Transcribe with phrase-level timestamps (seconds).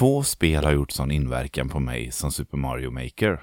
[0.00, 3.42] Få spel har gjort sån inverkan på mig som Super Mario Maker.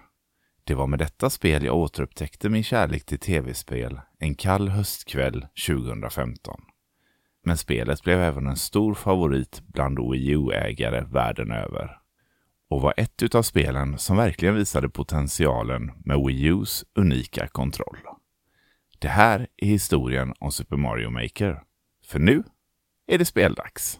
[0.63, 6.61] Det var med detta spel jag återupptäckte min kärlek till tv-spel en kall höstkväll 2015.
[7.43, 11.99] Men spelet blev även en stor favorit bland Wii U-ägare världen över.
[12.69, 17.97] Och var ett utav spelen som verkligen visade potentialen med Wii Us unika kontroll.
[18.99, 21.63] Det här är historien om Super Mario Maker.
[22.05, 22.43] För nu
[23.07, 23.99] är det speldags.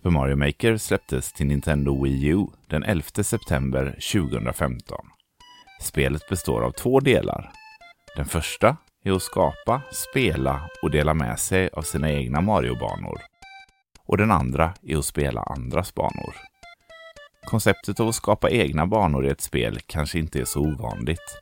[0.00, 4.98] Super Mario Maker släpptes till Nintendo Wii U den 11 september 2015.
[5.80, 7.50] Spelet består av två delar.
[8.16, 13.20] Den första är att skapa, spela och dela med sig av sina egna Mario-banor.
[14.06, 16.34] Och den andra är att spela andras banor.
[17.46, 21.40] Konceptet av att skapa egna banor i ett spel kanske inte är så ovanligt.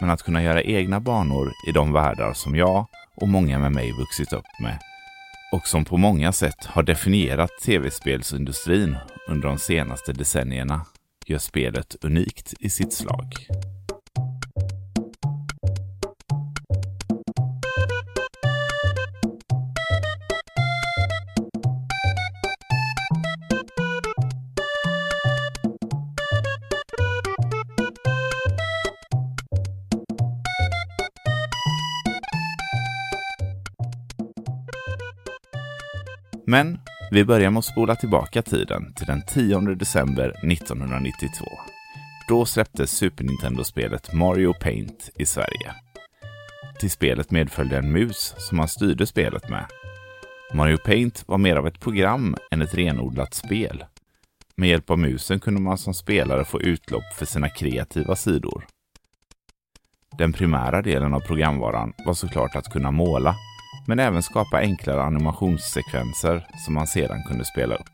[0.00, 3.92] Men att kunna göra egna banor i de världar som jag och många med mig
[3.92, 4.78] vuxit upp med
[5.52, 8.96] och som på många sätt har definierat tv-spelsindustrin
[9.28, 10.86] under de senaste decennierna
[11.26, 13.34] gör spelet unikt i sitt slag.
[36.52, 36.78] Men
[37.10, 41.44] vi börjar med att spola tillbaka tiden till den 10 december 1992.
[42.28, 45.74] Då släpptes Super Nintendo-spelet Mario Paint i Sverige.
[46.80, 49.64] Till spelet medföljde en mus som man styrde spelet med.
[50.54, 53.84] Mario Paint var mer av ett program än ett renodlat spel.
[54.56, 58.66] Med hjälp av musen kunde man som spelare få utlopp för sina kreativa sidor.
[60.18, 63.36] Den primära delen av programvaran var såklart att kunna måla
[63.86, 67.90] men även skapa enklare animationssekvenser som man sedan kunde spela upp.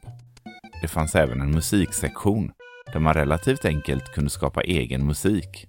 [0.82, 2.52] Det fanns även en musiksektion
[2.92, 5.66] där man relativt enkelt kunde skapa egen musik.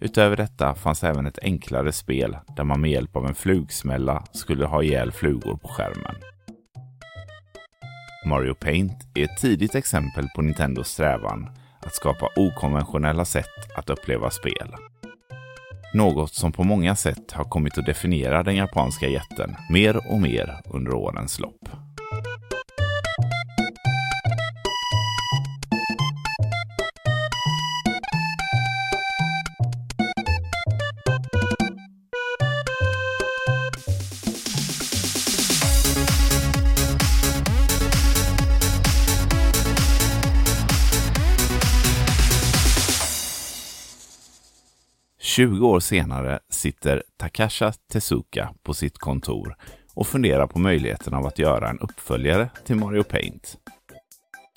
[0.00, 4.66] Utöver detta fanns även ett enklare spel där man med hjälp av en flugsmälla skulle
[4.66, 6.14] ha ihjäl flugor på skärmen.
[8.26, 14.30] Mario Paint är ett tidigt exempel på Nintendos strävan att skapa okonventionella sätt att uppleva
[14.30, 14.74] spel.
[15.94, 20.60] Något som på många sätt har kommit att definiera den japanska jätten mer och mer
[20.64, 21.68] under årens lopp.
[45.38, 49.56] 20 år senare sitter Takasha Tezuka på sitt kontor
[49.94, 53.56] och funderar på möjligheten av att göra en uppföljare till Mario Paint.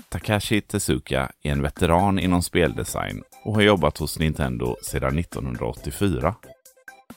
[0.10, 6.36] Takashi Tezuka är en veteran inom speldesign och har jobbat hos Nintendo sedan 1984.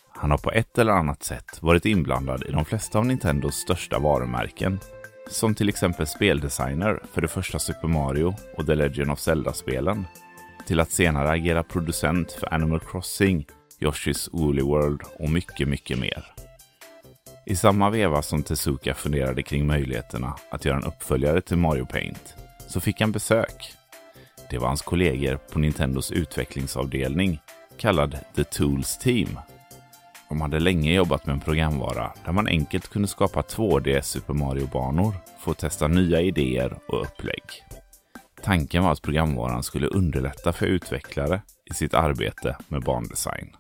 [0.09, 3.99] Han har på ett eller annat sätt varit inblandad i de flesta av Nintendos största
[3.99, 4.81] varumärken,
[5.31, 10.05] som till exempel speldesigner för det första Super Mario och The Legend of Zelda-spelen
[10.67, 13.47] till att senare agera producent för Animal Crossing,
[13.81, 16.25] Yoshi's Woolly World och mycket, mycket mer.
[17.47, 22.35] I samma veva som Tezuka funderade kring möjligheterna att göra en uppföljare till Mario Paint
[22.69, 23.73] så fick han besök.
[24.51, 27.41] Det var hans kollegor på Nintendos utvecklingsavdelning
[27.77, 29.39] kallad The Tools Team.
[30.29, 35.15] De hade länge jobbat med en programvara där man enkelt kunde skapa 2D Super Mario-banor
[35.39, 37.43] för att testa nya idéer och upplägg.
[38.45, 43.57] Tanken var att programvaran skulle underlätta för utvecklare i sitt arbete med bandesign.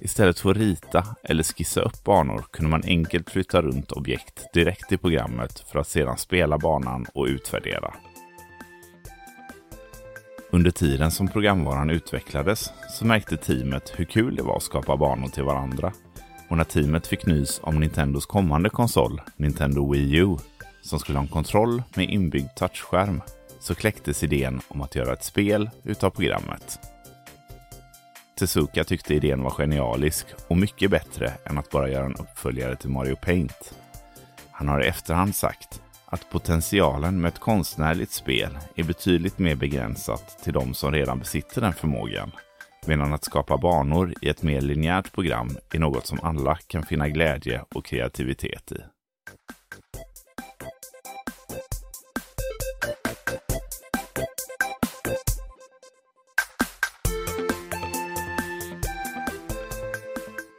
[0.00, 4.92] Istället för att rita eller skissa upp banor kunde man enkelt flytta runt objekt direkt
[4.92, 7.94] i programmet för att sedan spela banan och utvärdera.
[10.50, 15.28] Under tiden som programvaran utvecklades så märkte teamet hur kul det var att skapa banor
[15.28, 15.92] till varandra.
[16.48, 20.36] Och när teamet fick nys om Nintendos kommande konsol, Nintendo Wii U,
[20.82, 23.20] som skulle ha en kontroll med inbyggd touchskärm
[23.60, 26.78] så kläcktes idén om att göra ett spel utav programmet.
[28.38, 32.90] Tezuka tyckte idén var genialisk och mycket bättre än att bara göra en uppföljare till
[32.90, 33.74] Mario Paint.
[34.50, 40.38] Han har i efterhand sagt att potentialen med ett konstnärligt spel är betydligt mer begränsat
[40.42, 42.30] till de som redan besitter den förmågan,
[42.86, 47.08] medan att skapa banor i ett mer linjärt program är något som alla kan finna
[47.08, 48.97] glädje och kreativitet i.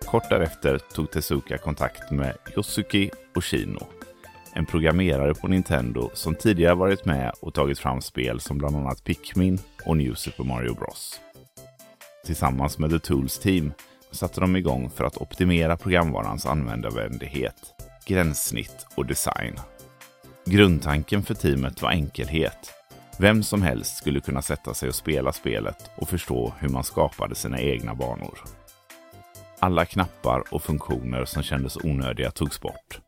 [0.10, 3.88] Kort därefter tog Tezuka kontakt med Yosuki Oshino,
[4.54, 9.04] en programmerare på Nintendo som tidigare varit med och tagit fram spel som bland annat
[9.04, 11.20] Pikmin och New Super Mario Bros.
[12.26, 13.74] Tillsammans med The Tools Team
[14.12, 17.74] satte de igång för att optimera programvarans användarvänlighet,
[18.06, 19.56] gränssnitt och design.
[20.46, 22.74] Grundtanken för teamet var enkelhet.
[23.20, 27.36] Vem som helst skulle kunna sätta sig och spela spelet och förstå hur man skapade
[27.36, 28.40] sina egna banor.
[29.62, 33.00] Alla knappar och funktioner som kändes onödiga togs bort.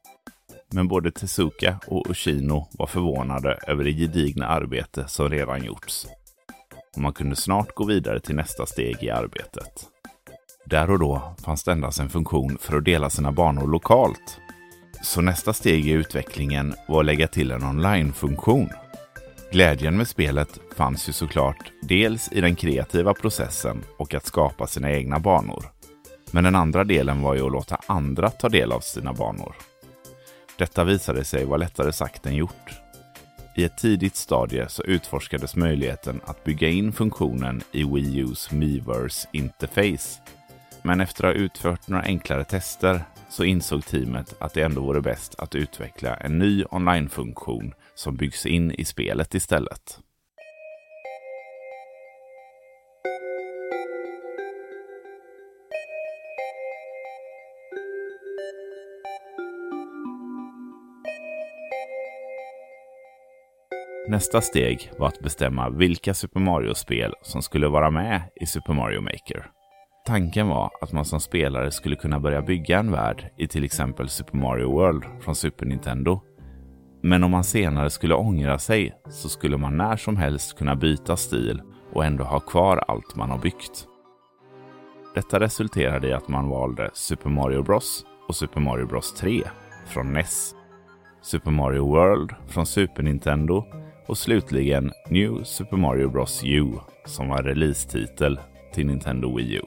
[0.73, 6.07] Men både Tezuka och Ushino var förvånade över det gedigna arbete som redan gjorts.
[6.95, 9.87] Och man kunde snart gå vidare till nästa steg i arbetet.
[10.65, 14.39] Där och då fanns det endast en funktion för att dela sina banor lokalt.
[15.03, 18.69] Så nästa steg i utvecklingen var att lägga till en online-funktion.
[19.51, 24.91] Glädjen med spelet fanns ju såklart dels i den kreativa processen och att skapa sina
[24.91, 25.65] egna banor.
[26.31, 29.55] Men den andra delen var ju att låta andra ta del av sina banor.
[30.57, 32.81] Detta visade sig vara lättare sagt än gjort.
[33.55, 39.27] I ett tidigt stadie så utforskades möjligheten att bygga in funktionen i Wii U's Miiverse
[39.31, 40.21] Interface.
[40.81, 45.01] Men efter att ha utfört några enklare tester så insåg teamet att det ändå vore
[45.01, 49.99] bäst att utveckla en ny online-funktion som byggs in i spelet istället.
[64.11, 69.01] Nästa steg var att bestämma vilka Super Mario-spel som skulle vara med i Super Mario
[69.01, 69.51] Maker.
[70.05, 74.09] Tanken var att man som spelare skulle kunna börja bygga en värld i till exempel
[74.09, 76.21] Super Mario World från Super Nintendo.
[77.01, 81.17] Men om man senare skulle ångra sig så skulle man när som helst kunna byta
[81.17, 81.61] stil
[81.93, 83.87] och ändå ha kvar allt man har byggt.
[85.15, 89.43] Detta resulterade i att man valde Super Mario Bros och Super Mario Bros 3
[89.87, 90.55] från NES,
[91.21, 93.65] Super Mario World från Super Nintendo
[94.05, 96.71] och slutligen New Super Mario Bros U
[97.05, 98.39] som var releasetitel
[98.73, 99.61] till Nintendo Wii U.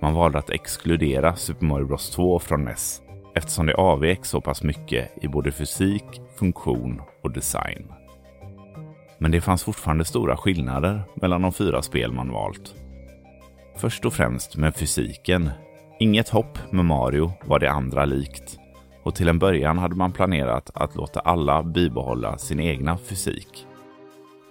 [0.00, 3.02] Man valde att exkludera Super Mario Bros 2 från NES
[3.34, 6.04] eftersom det avvek så pass mycket i både fysik,
[6.38, 7.92] funktion och design.
[9.18, 12.74] Men det fanns fortfarande stora skillnader mellan de fyra spel man valt.
[13.76, 15.50] Först och främst med fysiken.
[16.00, 18.53] Inget hopp med Mario var det andra likt
[19.04, 23.66] och till en början hade man planerat att låta alla bibehålla sin egna fysik.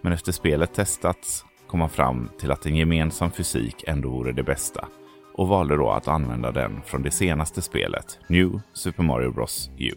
[0.02, 4.44] Men efter spelet testats kom man fram till att en gemensam fysik ändå vore det
[4.44, 4.88] bästa
[5.34, 9.92] och valde då att använda den från det senaste spelet, New Super Mario Bros U.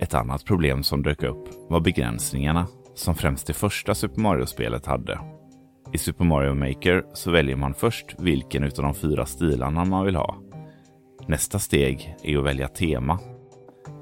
[0.00, 5.18] Ett annat problem som dök upp var begränsningarna som främst det första Super Mario-spelet hade.
[5.92, 10.16] I Super Mario Maker så väljer man först vilken utav de fyra stilarna man vill
[10.16, 10.36] ha.
[11.26, 13.18] Nästa steg är att välja tema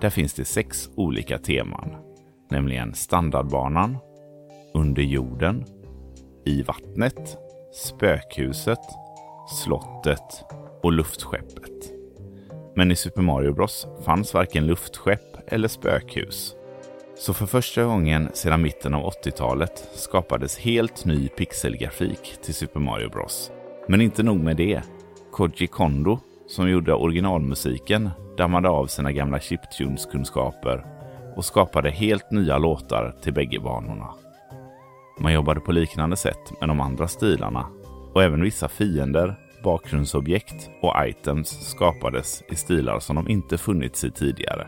[0.01, 1.97] där finns det sex olika teman,
[2.51, 3.99] nämligen standardbanan,
[4.75, 5.65] under jorden,
[6.45, 7.37] i vattnet,
[7.75, 8.79] spökhuset,
[9.49, 10.45] slottet
[10.83, 11.93] och luftskeppet.
[12.77, 16.55] Men i Super Mario Bros fanns varken luftskepp eller spökhus.
[17.19, 23.09] Så för första gången sedan mitten av 80-talet skapades helt ny pixelgrafik till Super Mario
[23.09, 23.51] Bros.
[23.89, 24.83] Men inte nog med det.
[25.33, 30.87] Koji Kondo, som gjorde originalmusiken, dammade av sina gamla chiptunes-kunskaper
[31.37, 34.09] och skapade helt nya låtar till bägge banorna.
[35.21, 37.67] Man jobbade på liknande sätt med de andra stilarna
[38.15, 39.35] och även vissa fiender,
[39.65, 44.67] bakgrundsobjekt och items skapades i stilar som de inte funnits i tidigare.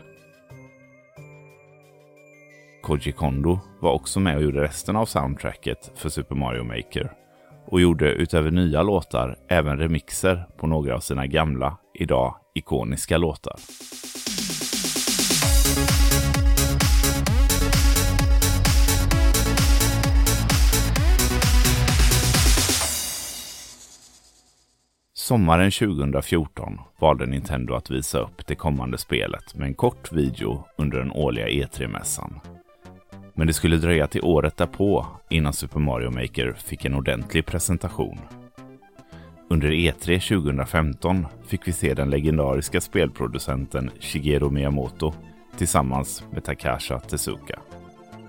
[2.83, 7.11] Koji Kondo var också med och gjorde resten av soundtracket för Super Mario Maker
[7.71, 13.59] och gjorde utöver nya låtar även remixer på några av sina gamla, idag ikoniska låtar.
[25.13, 30.97] Sommaren 2014 valde Nintendo att visa upp det kommande spelet med en kort video under
[30.97, 32.39] den årliga E3-mässan.
[33.33, 38.19] Men det skulle dröja till året därpå innan Super Mario Maker fick en ordentlig presentation.
[39.49, 45.13] Under E3 2015 fick vi se den legendariska spelproducenten Shigeru Miyamoto
[45.57, 47.59] tillsammans med Takasha Tezuka.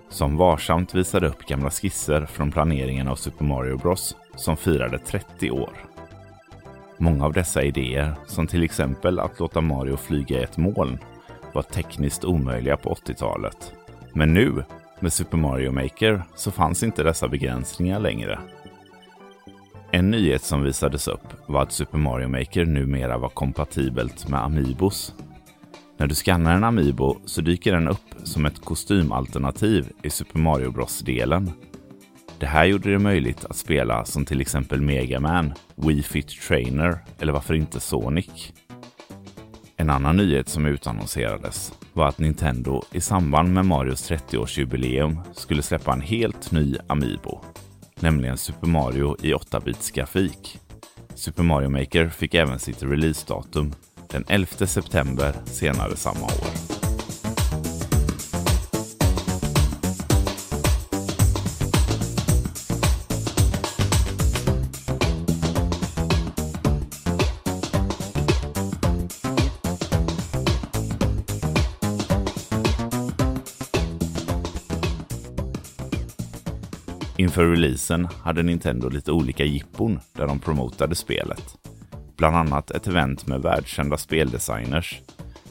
[0.09, 5.50] Som varsamt visade upp gamla skisser från planeringen av Super Mario Bros som firade 30
[5.50, 5.73] år.
[6.99, 10.99] Många av dessa idéer, som till exempel att låta Mario flyga i ett moln,
[11.52, 13.73] var tekniskt omöjliga på 80-talet.
[14.14, 14.64] Men nu,
[15.02, 18.38] med Super Mario Maker, så fanns inte dessa begränsningar längre
[19.90, 25.14] En nyhet som visades upp var att Super Mario Maker numera var kompatibelt med Amiibos.
[25.97, 30.71] När du skannar en Amiibo så dyker den upp som ett kostymalternativ i Super Mario
[30.71, 31.52] Bros-delen.
[32.38, 36.99] Det här gjorde det möjligt att spela som till exempel Mega Man, Wii Fit Trainer
[37.19, 38.52] eller varför inte Sonic.
[39.81, 45.93] En annan nyhet som utannonserades var att Nintendo i samband med Marios 30-årsjubileum skulle släppa
[45.93, 47.41] en helt ny Amiibo,
[48.01, 50.59] nämligen Super Mario i 8-bits grafik.
[51.15, 53.73] Super Mario Maker fick även sitt releasedatum
[54.11, 56.80] den 11 september senare samma år.
[77.31, 81.57] Inför releasen hade Nintendo lite olika jippon där de promotade spelet.
[82.17, 85.01] Bland annat ett event med världskända speldesigners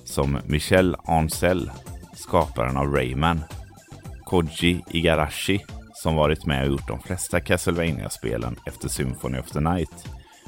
[0.03, 1.71] som Michel Ancel,
[2.15, 3.39] skaparen av Rayman,
[4.25, 10.05] Koji Igarashi, som varit med och gjort de flesta Castlevania-spelen efter Symphony of the Night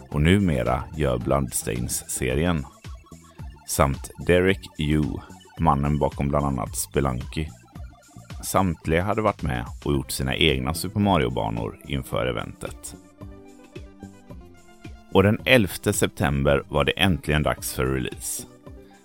[0.10, 2.66] och numera gör Bloodstains-serien.
[3.68, 5.04] Samt Derek Yu,
[5.60, 7.48] mannen bakom bland annat Spelunky
[8.44, 12.96] Samtliga hade varit med och gjort sina egna Super Mario-banor inför eventet.
[15.14, 18.44] Och den 11 september var det äntligen dags för release.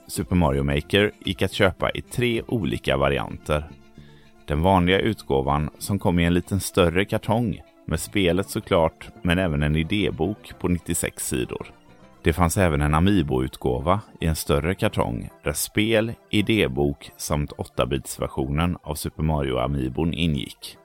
[0.07, 3.69] Super Mario Maker gick att köpa i tre olika varianter.
[4.47, 9.63] Den vanliga utgåvan som kom i en liten större kartong med spelet såklart, men även
[9.63, 11.76] en idébok på 96 sidor.
[12.27, 18.95] Det fanns även en Amiibo-utgåva i en större kartong där spel, idébok samt 8-bitsversionen av
[18.95, 20.77] Super Mario Amiibon ingick.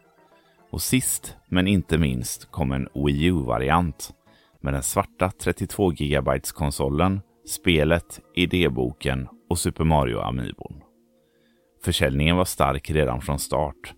[0.71, 4.13] Och sist men inte minst kom en Wii U-variant
[4.59, 10.81] med den svarta 32 GB konsolen, spelet, idéboken och Super Mario Amiibon.
[11.83, 13.93] Försäljningen var stark redan från start.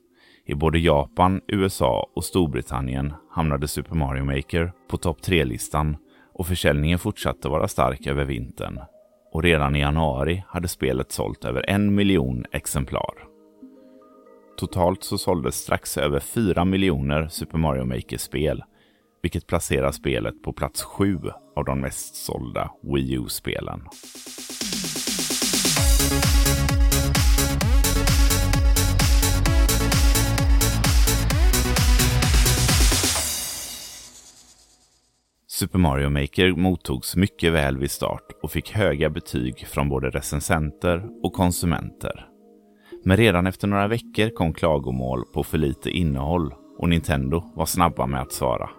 [0.46, 5.98] I både Japan, USA och Storbritannien hamnade Super Mario Maker på topp 3-listan
[6.34, 8.80] och försäljningen fortsatte vara stark över vintern.
[9.32, 13.14] Och redan i januari hade spelet sålt över en miljon exemplar.
[14.58, 18.64] Totalt så såldes strax över 4 miljoner Super Mario Maker-spel,
[19.22, 21.20] vilket placerar spelet på plats 7
[21.56, 23.82] av de mest sålda Wii U-spelen.
[35.64, 41.10] Super Mario Maker mottogs mycket väl vid start och fick höga betyg från både recensenter
[41.24, 42.28] och konsumenter.
[43.04, 48.06] Men redan efter några veckor kom klagomål på för lite innehåll och Nintendo var snabba
[48.06, 48.70] med att svara.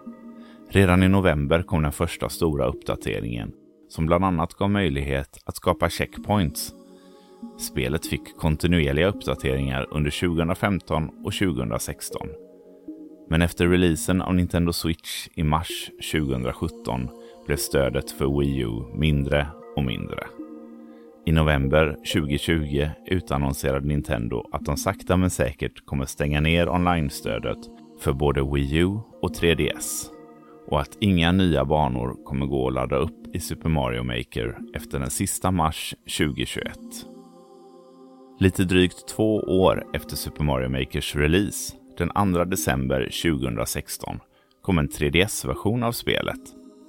[0.69, 3.51] Redan i november kom den första stora uppdateringen
[3.89, 6.73] som bland annat gav möjlighet att skapa checkpoints.
[7.59, 12.27] Spelet fick kontinuerliga uppdateringar under 2015 och 2016
[13.29, 17.09] men efter releasen av Nintendo Switch i mars 2017
[17.45, 20.19] blev stödet för Wii U mindre och mindre.
[21.25, 27.57] I november 2020 utannonserade Nintendo att de sakta men säkert kommer stänga ner online-stödet
[27.99, 30.05] för både Wii U och 3DS
[30.67, 34.99] och att inga nya banor kommer gå att ladda upp i Super Mario Maker efter
[34.99, 36.79] den sista mars 2021.
[38.39, 44.19] Lite drygt två år efter Super Mario Makers release den 2 december 2016
[44.61, 46.39] kom en 3DS-version av spelet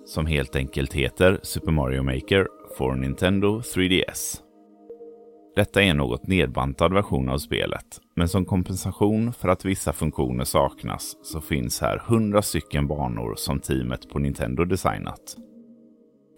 [0.07, 2.49] som helt enkelt heter Super Mario Maker
[2.79, 4.41] for Nintendo 3DS.
[5.57, 10.45] Detta är en något nedbantad version av spelet, men som kompensation för att vissa funktioner
[10.45, 15.37] saknas så finns här 100 stycken banor som teamet på Nintendo designat.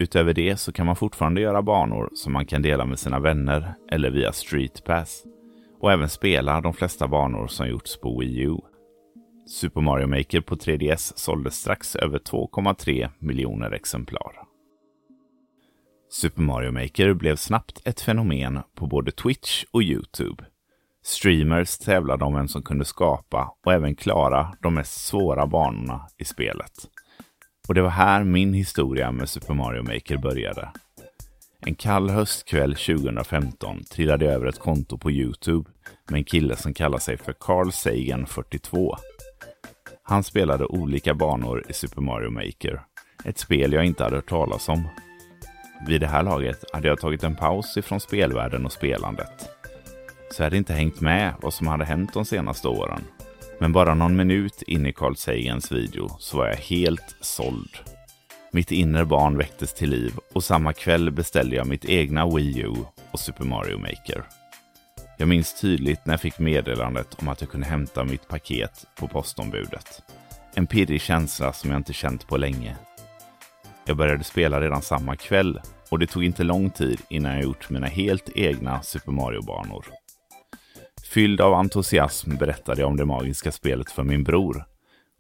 [0.00, 3.74] Utöver det så kan man fortfarande göra banor som man kan dela med sina vänner
[3.90, 5.24] eller via Street Pass
[5.80, 8.56] och även spela de flesta banor som gjorts på Wii U.
[9.46, 14.32] Super Mario Maker på 3DS såldes strax över 2,3 miljoner exemplar.
[16.10, 20.44] Super Mario Maker blev snabbt ett fenomen på både Twitch och Youtube.
[21.02, 26.24] Streamers tävlade om vem som kunde skapa och även klara de mest svåra banorna i
[26.24, 26.72] spelet.
[27.68, 30.68] Och det var här min historia med Super Mario Maker började.
[31.66, 35.70] En kall höstkväll 2015 trillade jag över ett konto på Youtube
[36.10, 38.96] med en kille som kallar sig för Carl Sagan 42.
[40.02, 42.82] Han spelade olika banor i Super Mario Maker,
[43.24, 44.88] ett spel jag inte hade hört talas om.
[45.86, 49.48] Vid det här laget hade jag tagit en paus ifrån spelvärlden och spelandet.
[50.32, 53.04] Så jag hade inte hängt med vad som hade hänt de senaste åren.
[53.60, 57.97] Men bara någon minut in i Carl Sagans video så var jag helt såld.
[58.50, 62.74] Mitt inre barn väcktes till liv och samma kväll beställde jag mitt egna Wii U
[63.10, 64.22] och Super Mario Maker.
[65.16, 69.08] Jag minns tydligt när jag fick meddelandet om att jag kunde hämta mitt paket på
[69.08, 70.02] postombudet.
[70.54, 72.76] En pirrig känsla som jag inte känt på länge.
[73.86, 77.70] Jag började spela redan samma kväll och det tog inte lång tid innan jag gjort
[77.70, 79.84] mina helt egna Super Mario-banor.
[81.12, 84.64] Fylld av entusiasm berättade jag om det magiska spelet för min bror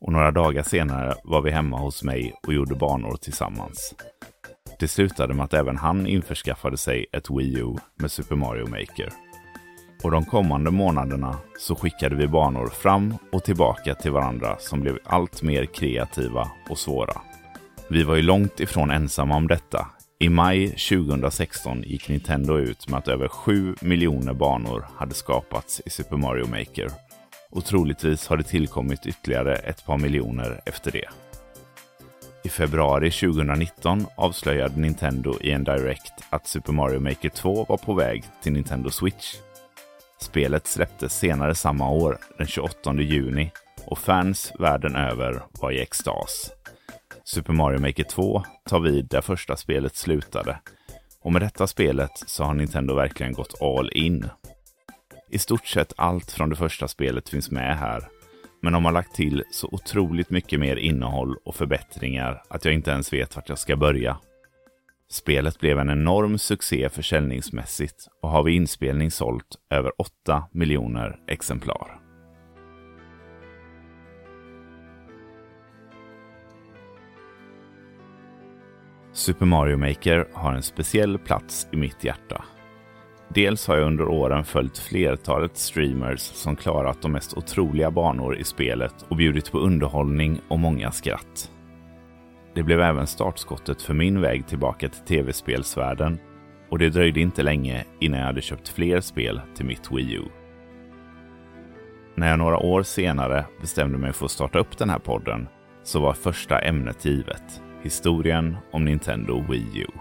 [0.00, 3.94] och några dagar senare var vi hemma hos mig och gjorde banor tillsammans.
[4.80, 9.12] Det slutade med att även han införskaffade sig ett Wii U med Super Mario Maker.
[10.04, 14.98] Och de kommande månaderna så skickade vi banor fram och tillbaka till varandra som blev
[15.04, 17.20] allt mer kreativa och svåra.
[17.90, 19.86] Vi var ju långt ifrån ensamma om detta.
[20.18, 25.90] I maj 2016 gick Nintendo ut med att över 7 miljoner banor hade skapats i
[25.90, 27.07] Super Mario Maker.
[27.50, 31.08] Och troligtvis har det tillkommit ytterligare ett par miljoner efter det.
[32.44, 37.94] I februari 2019 avslöjade Nintendo i en Direct att Super Mario Maker 2 var på
[37.94, 39.34] väg till Nintendo Switch.
[40.20, 43.50] Spelet släpptes senare samma år, den 28 juni,
[43.84, 46.50] och fans världen över var i extas.
[47.24, 50.58] Super Mario Maker 2 tar vid där första spelet slutade.
[51.22, 54.28] Och med detta spelet så har Nintendo verkligen gått all in.
[55.30, 58.08] I stort sett allt från det första spelet finns med här.
[58.62, 62.90] Men de har lagt till så otroligt mycket mer innehåll och förbättringar att jag inte
[62.90, 64.18] ens vet vart jag ska börja.
[65.10, 72.00] Spelet blev en enorm succé försäljningsmässigt och har vid inspelning sålt över 8 miljoner exemplar.
[79.12, 82.44] Super Mario Maker har en speciell plats i mitt hjärta.
[83.34, 88.44] Dels har jag under åren följt flertalet streamers som klarat de mest otroliga banor i
[88.44, 91.50] spelet och bjudit på underhållning och många skratt.
[92.54, 96.18] Det blev även startskottet för min väg tillbaka till tv-spelsvärlden
[96.70, 100.24] och det dröjde inte länge innan jag hade köpt fler spel till mitt Wii U.
[102.14, 105.48] När jag några år senare bestämde mig för att starta upp den här podden
[105.82, 107.62] så var första ämnet givet.
[107.82, 109.98] Historien om Nintendo Wii U.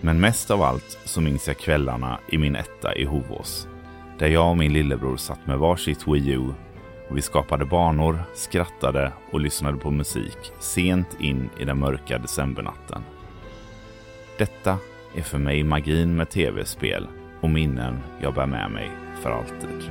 [0.00, 3.68] Men mest av allt så minns jag kvällarna i min etta i Hovås.
[4.18, 6.52] Där jag och min lillebror satt med varsitt Wii U
[7.08, 13.02] och vi skapade banor, skrattade och lyssnade på musik sent in i den mörka decembernatten.
[14.38, 14.78] Detta
[15.16, 17.06] är för mig magin med tv-spel
[17.40, 18.90] och minnen jag bär med mig
[19.22, 19.90] för alltid.